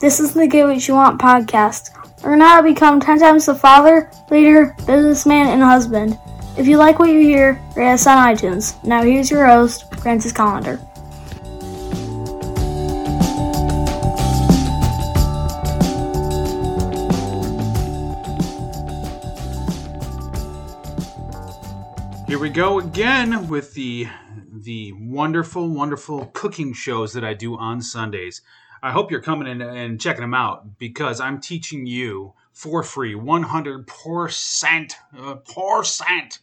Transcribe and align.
This 0.00 0.20
is 0.20 0.32
the 0.32 0.46
Get 0.46 0.64
What 0.64 0.86
You 0.86 0.94
Want 0.94 1.20
podcast. 1.20 1.90
Learn 2.22 2.40
how 2.40 2.58
to 2.58 2.62
become 2.62 3.00
10 3.00 3.18
times 3.18 3.46
the 3.46 3.54
father, 3.56 4.08
leader, 4.30 4.76
businessman, 4.86 5.48
and 5.48 5.60
husband. 5.60 6.16
If 6.56 6.68
you 6.68 6.76
like 6.76 7.00
what 7.00 7.10
you 7.10 7.18
hear, 7.18 7.60
rate 7.74 7.94
us 7.94 8.06
on 8.06 8.16
iTunes. 8.16 8.80
Now 8.84 9.02
here's 9.02 9.28
your 9.28 9.44
host, 9.44 9.92
Francis 9.96 10.32
Collender. 10.32 10.78
Here 22.28 22.38
we 22.38 22.50
go 22.50 22.78
again 22.78 23.48
with 23.48 23.74
the 23.74 24.06
the 24.52 24.92
wonderful, 24.92 25.68
wonderful 25.68 26.26
cooking 26.34 26.72
shows 26.72 27.12
that 27.14 27.24
I 27.24 27.34
do 27.34 27.56
on 27.56 27.82
Sundays. 27.82 28.42
I 28.82 28.92
hope 28.92 29.10
you're 29.10 29.20
coming 29.20 29.48
in 29.48 29.60
and 29.60 30.00
checking 30.00 30.22
them 30.22 30.34
out 30.34 30.78
because 30.78 31.20
I'm 31.20 31.40
teaching 31.40 31.86
you 31.86 32.34
for 32.52 32.82
free, 32.82 33.14
100% 33.14 34.92
uh, 35.16 35.34
percent 35.34 36.38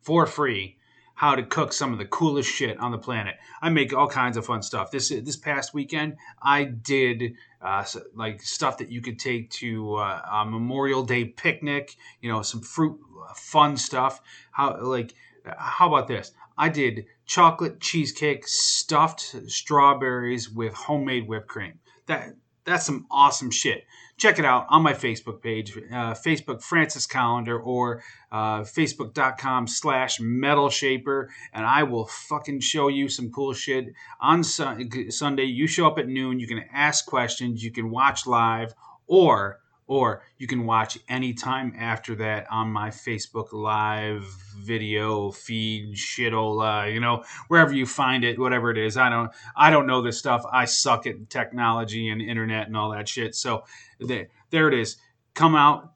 for 0.00 0.26
free, 0.26 0.76
how 1.14 1.34
to 1.34 1.42
cook 1.42 1.72
some 1.72 1.92
of 1.92 1.98
the 1.98 2.04
coolest 2.06 2.50
shit 2.50 2.78
on 2.80 2.90
the 2.90 2.98
planet. 2.98 3.36
I 3.60 3.68
make 3.68 3.94
all 3.94 4.08
kinds 4.08 4.36
of 4.36 4.46
fun 4.46 4.62
stuff. 4.62 4.90
This 4.90 5.10
this 5.10 5.36
past 5.36 5.74
weekend, 5.74 6.16
I 6.42 6.64
did 6.64 7.34
uh, 7.60 7.84
like 8.14 8.42
stuff 8.42 8.78
that 8.78 8.90
you 8.90 9.00
could 9.00 9.18
take 9.18 9.50
to 9.50 9.96
uh, 9.96 10.22
a 10.32 10.44
Memorial 10.46 11.04
Day 11.04 11.26
picnic. 11.26 11.96
You 12.20 12.32
know, 12.32 12.42
some 12.42 12.62
fruit, 12.62 12.98
uh, 13.28 13.34
fun 13.34 13.76
stuff. 13.76 14.22
How 14.50 14.80
like 14.82 15.14
how 15.44 15.88
about 15.88 16.08
this? 16.08 16.32
I 16.56 16.68
did 16.68 17.06
chocolate 17.26 17.80
cheesecake 17.80 18.46
stuffed 18.46 19.34
strawberries 19.48 20.50
with 20.50 20.74
homemade 20.74 21.28
whipped 21.28 21.48
cream. 21.48 21.78
That 22.06 22.34
that's 22.64 22.86
some 22.86 23.06
awesome 23.10 23.50
shit. 23.50 23.84
Check 24.16 24.38
it 24.38 24.44
out 24.44 24.66
on 24.68 24.82
my 24.82 24.92
Facebook 24.92 25.42
page, 25.42 25.74
uh, 25.76 26.12
Facebook 26.12 26.62
Francis 26.62 27.06
Calendar 27.06 27.58
or 27.58 28.02
uh, 28.30 28.60
Facebook.com 28.60 29.66
slash 29.66 30.20
Metal 30.20 30.68
Shaper, 30.68 31.30
and 31.54 31.64
I 31.64 31.84
will 31.84 32.06
fucking 32.06 32.60
show 32.60 32.88
you 32.88 33.08
some 33.08 33.30
cool 33.30 33.54
shit 33.54 33.86
on 34.20 34.44
su- 34.44 35.10
Sunday. 35.10 35.44
You 35.44 35.66
show 35.66 35.86
up 35.86 35.98
at 35.98 36.06
noon. 36.06 36.38
You 36.38 36.46
can 36.46 36.64
ask 36.70 37.06
questions. 37.06 37.64
You 37.64 37.72
can 37.72 37.90
watch 37.90 38.26
live, 38.26 38.74
or 39.06 39.60
or 39.90 40.22
you 40.38 40.46
can 40.46 40.66
watch 40.66 41.00
anytime 41.08 41.74
after 41.76 42.14
that 42.14 42.46
on 42.48 42.70
my 42.70 42.90
Facebook 42.90 43.52
Live 43.52 44.22
video 44.56 45.32
feed, 45.32 45.96
shitola, 45.96 46.94
you 46.94 47.00
know, 47.00 47.24
wherever 47.48 47.74
you 47.74 47.84
find 47.84 48.22
it, 48.22 48.38
whatever 48.38 48.70
it 48.70 48.78
is. 48.78 48.96
I 48.96 49.10
don't, 49.10 49.32
I 49.56 49.68
don't 49.68 49.88
know 49.88 50.00
this 50.00 50.16
stuff. 50.16 50.44
I 50.52 50.66
suck 50.66 51.08
at 51.08 51.28
technology 51.28 52.08
and 52.08 52.22
internet 52.22 52.68
and 52.68 52.76
all 52.76 52.92
that 52.92 53.08
shit. 53.08 53.34
So 53.34 53.64
there, 53.98 54.28
there 54.50 54.68
it 54.68 54.74
is. 54.74 54.96
Come 55.34 55.56
out 55.56 55.92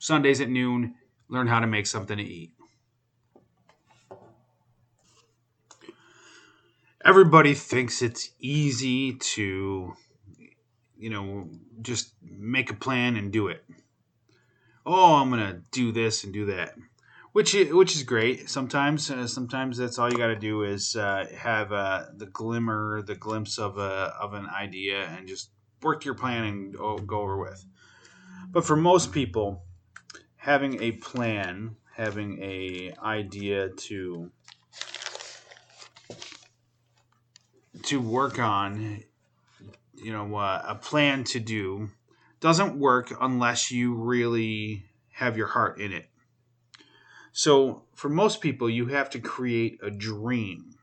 Sundays 0.00 0.40
at 0.40 0.48
noon. 0.48 0.96
Learn 1.28 1.46
how 1.46 1.60
to 1.60 1.68
make 1.68 1.86
something 1.86 2.16
to 2.16 2.24
eat. 2.24 2.50
Everybody 7.04 7.54
thinks 7.54 8.02
it's 8.02 8.30
easy 8.40 9.12
to 9.14 9.94
you 11.00 11.10
know, 11.10 11.48
just 11.80 12.14
make 12.22 12.70
a 12.70 12.74
plan 12.74 13.16
and 13.16 13.32
do 13.32 13.48
it. 13.48 13.64
Oh, 14.84 15.14
I'm 15.16 15.30
gonna 15.30 15.62
do 15.72 15.92
this 15.92 16.24
and 16.24 16.32
do 16.32 16.46
that, 16.46 16.74
which 17.32 17.54
which 17.54 17.96
is 17.96 18.02
great. 18.02 18.50
Sometimes, 18.50 19.10
uh, 19.10 19.26
sometimes 19.26 19.78
that's 19.78 19.98
all 19.98 20.10
you 20.10 20.18
got 20.18 20.28
to 20.28 20.36
do 20.36 20.62
is 20.62 20.96
uh, 20.96 21.26
have 21.36 21.72
uh, 21.72 22.06
the 22.16 22.26
glimmer, 22.26 23.02
the 23.02 23.14
glimpse 23.14 23.58
of 23.58 23.78
a 23.78 24.14
of 24.20 24.34
an 24.34 24.46
idea, 24.46 25.04
and 25.04 25.26
just 25.26 25.50
work 25.82 26.04
your 26.04 26.14
plan 26.14 26.44
and 26.44 26.76
go, 26.76 26.98
go 26.98 27.20
over 27.20 27.38
with. 27.38 27.64
But 28.50 28.66
for 28.66 28.76
most 28.76 29.12
people, 29.12 29.64
having 30.36 30.82
a 30.82 30.92
plan, 30.92 31.76
having 31.94 32.42
a 32.42 32.94
idea 33.02 33.70
to 33.70 34.30
to 37.84 38.00
work 38.00 38.38
on 38.38 39.04
you 40.00 40.12
know 40.12 40.34
uh, 40.36 40.62
a 40.66 40.74
plan 40.74 41.24
to 41.24 41.40
do 41.40 41.90
doesn't 42.40 42.78
work 42.78 43.12
unless 43.20 43.70
you 43.70 43.94
really 43.94 44.84
have 45.12 45.36
your 45.36 45.48
heart 45.48 45.80
in 45.80 45.92
it. 45.92 46.08
So 47.32 47.84
for 47.94 48.08
most 48.08 48.40
people, 48.40 48.68
you 48.68 48.86
have 48.86 49.10
to 49.10 49.20
create 49.20 49.78
a 49.82 49.90
dream. 49.90 50.76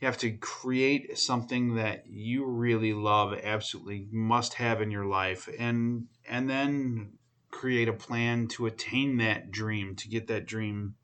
You 0.00 0.06
have 0.06 0.18
to 0.18 0.32
create 0.32 1.18
something 1.18 1.76
that 1.76 2.06
you 2.06 2.44
really 2.44 2.92
love, 2.92 3.38
absolutely 3.42 4.08
must 4.10 4.54
have 4.54 4.82
in 4.82 4.90
your 4.90 5.06
life, 5.06 5.48
and 5.58 6.08
and 6.28 6.50
then 6.50 7.12
create 7.50 7.88
a 7.88 7.92
plan 7.92 8.48
to 8.48 8.66
attain 8.66 9.16
that 9.18 9.50
dream, 9.50 9.96
to 9.96 10.08
get 10.08 10.26
that 10.26 10.46
dream 10.46 10.96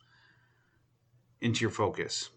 into 1.40 1.62
your 1.62 1.70
focus. 1.70 2.30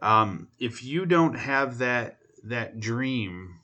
Um, 0.00 0.48
if 0.58 0.84
you 0.84 1.06
don't 1.06 1.34
have 1.34 1.78
that 1.78 2.17
that 2.44 2.80
dream, 2.80 3.60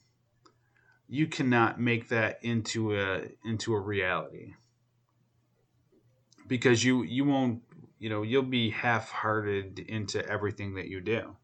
you 1.08 1.26
cannot 1.26 1.80
make 1.80 2.08
that 2.08 2.38
into 2.42 2.98
a 2.98 3.28
into 3.44 3.74
a 3.74 3.80
reality. 3.80 4.54
Because 6.46 6.84
you 6.84 7.02
you 7.02 7.24
won't 7.24 7.62
you 7.98 8.08
know 8.08 8.22
you'll 8.22 8.42
be 8.42 8.70
half-hearted 8.70 9.78
into 9.78 10.26
everything 10.28 10.74
that 10.74 10.88
you 10.88 11.00
do. 11.00 11.36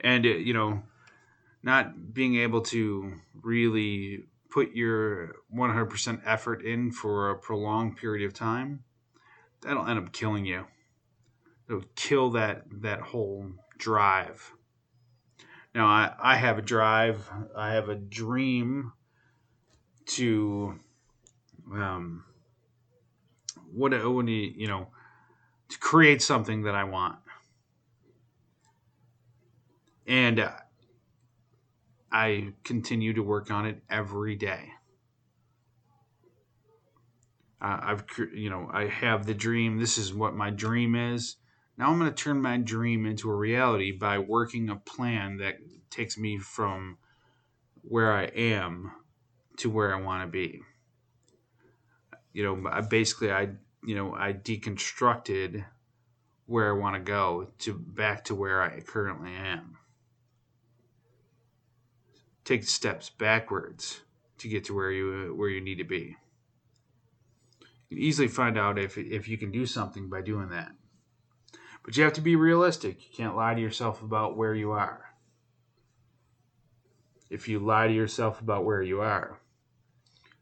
And 0.00 0.26
it, 0.26 0.40
you 0.40 0.54
know 0.54 0.82
not 1.62 2.12
being 2.12 2.36
able 2.36 2.60
to 2.60 3.14
really 3.42 4.22
put 4.50 4.72
your 4.72 5.36
100% 5.52 6.20
effort 6.26 6.62
in 6.62 6.92
for 6.92 7.30
a 7.30 7.38
prolonged 7.38 7.96
period 7.96 8.26
of 8.26 8.34
time 8.34 8.84
that'll 9.62 9.86
end 9.86 9.98
up 9.98 10.12
killing 10.12 10.44
you. 10.44 10.66
It'll 11.68 11.82
kill 11.96 12.30
that 12.32 12.64
that 12.82 13.00
whole 13.00 13.50
drive. 13.84 14.50
Now, 15.74 15.86
I, 15.86 16.14
I 16.18 16.36
have 16.36 16.56
a 16.56 16.62
drive, 16.62 17.30
I 17.54 17.74
have 17.74 17.90
a 17.90 17.94
dream 17.94 18.92
to, 20.06 20.78
um, 21.70 22.24
what, 23.70 23.92
what 23.92 24.26
you, 24.26 24.54
you 24.56 24.68
know, 24.68 24.88
to 25.68 25.78
create 25.78 26.22
something 26.22 26.62
that 26.62 26.74
I 26.74 26.84
want. 26.84 27.18
And 30.06 30.40
uh, 30.40 30.52
I 32.10 32.54
continue 32.62 33.12
to 33.12 33.22
work 33.22 33.50
on 33.50 33.66
it 33.66 33.82
every 33.90 34.34
day. 34.34 34.70
Uh, 37.60 37.80
I've, 37.82 38.04
you 38.34 38.48
know, 38.48 38.70
I 38.72 38.86
have 38.86 39.26
the 39.26 39.34
dream. 39.34 39.78
This 39.78 39.98
is 39.98 40.14
what 40.14 40.34
my 40.34 40.48
dream 40.48 40.94
is. 40.94 41.36
Now 41.76 41.90
I'm 41.90 41.98
going 41.98 42.12
to 42.12 42.22
turn 42.22 42.40
my 42.40 42.56
dream 42.56 43.04
into 43.04 43.30
a 43.30 43.34
reality 43.34 43.90
by 43.90 44.18
working 44.18 44.68
a 44.70 44.76
plan 44.76 45.38
that 45.38 45.56
takes 45.90 46.16
me 46.16 46.38
from 46.38 46.98
where 47.82 48.12
I 48.12 48.24
am 48.24 48.92
to 49.58 49.70
where 49.70 49.94
I 49.94 50.00
want 50.00 50.22
to 50.22 50.26
be. 50.26 50.62
You 52.32 52.44
know, 52.44 52.70
I 52.70 52.80
basically 52.80 53.32
I 53.32 53.50
you 53.84 53.94
know 53.94 54.14
I 54.14 54.32
deconstructed 54.32 55.64
where 56.46 56.68
I 56.68 56.78
want 56.78 56.96
to 56.96 57.00
go 57.00 57.48
to 57.60 57.74
back 57.74 58.24
to 58.24 58.34
where 58.34 58.62
I 58.62 58.80
currently 58.80 59.30
am. 59.30 59.78
Take 62.44 62.64
steps 62.64 63.10
backwards 63.10 64.00
to 64.38 64.48
get 64.48 64.64
to 64.64 64.74
where 64.74 64.90
you 64.90 65.34
where 65.36 65.48
you 65.48 65.60
need 65.60 65.78
to 65.78 65.84
be. 65.84 66.16
You 67.88 67.96
can 67.96 67.98
easily 67.98 68.28
find 68.28 68.58
out 68.58 68.78
if 68.78 68.98
if 68.98 69.28
you 69.28 69.38
can 69.38 69.50
do 69.50 69.66
something 69.66 70.08
by 70.08 70.22
doing 70.22 70.48
that. 70.50 70.72
But 71.84 71.96
you 71.96 72.04
have 72.04 72.14
to 72.14 72.22
be 72.22 72.34
realistic. 72.34 73.04
You 73.04 73.10
can't 73.14 73.36
lie 73.36 73.54
to 73.54 73.60
yourself 73.60 74.02
about 74.02 74.36
where 74.36 74.54
you 74.54 74.72
are. 74.72 75.04
If 77.28 77.46
you 77.46 77.58
lie 77.58 77.88
to 77.88 77.92
yourself 77.92 78.40
about 78.40 78.64
where 78.64 78.82
you 78.82 79.00
are, 79.02 79.38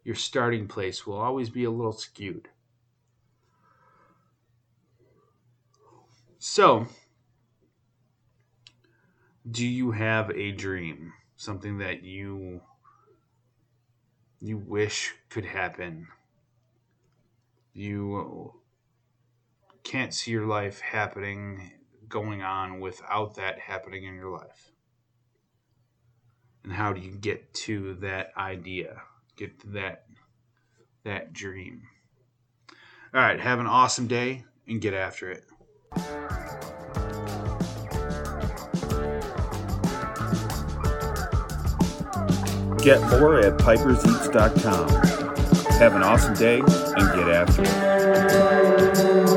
your 0.04 0.14
starting 0.14 0.68
place 0.68 1.06
will 1.06 1.18
always 1.18 1.50
be 1.50 1.64
a 1.64 1.70
little 1.70 1.92
skewed. 1.92 2.48
So, 6.38 6.86
do 9.48 9.66
you 9.66 9.90
have 9.92 10.30
a 10.30 10.52
dream? 10.52 11.12
Something 11.36 11.78
that 11.78 12.02
you 12.02 12.60
you 14.40 14.58
wish 14.58 15.14
could 15.28 15.44
happen? 15.44 16.08
You 17.72 18.61
can't 19.92 20.14
see 20.14 20.30
your 20.30 20.46
life 20.46 20.80
happening, 20.80 21.70
going 22.08 22.40
on 22.40 22.80
without 22.80 23.36
that 23.36 23.58
happening 23.58 24.04
in 24.04 24.14
your 24.14 24.30
life. 24.30 24.72
And 26.64 26.72
how 26.72 26.94
do 26.94 27.00
you 27.02 27.14
get 27.14 27.52
to 27.66 27.92
that 27.96 28.32
idea? 28.34 29.02
Get 29.36 29.60
to 29.60 29.68
that 29.72 30.06
that 31.04 31.34
dream. 31.34 31.82
All 33.12 33.20
right, 33.20 33.38
have 33.38 33.58
an 33.58 33.66
awesome 33.66 34.06
day 34.06 34.44
and 34.66 34.80
get 34.80 34.94
after 34.94 35.30
it. 35.30 35.44
Get 42.82 43.02
more 43.10 43.40
at 43.40 43.58
piperseats.com. 43.58 44.88
Have 45.78 45.94
an 45.94 46.02
awesome 46.02 46.32
day 46.32 46.60
and 46.60 47.14
get 47.14 47.28
after 47.28 47.62
it. 47.62 49.31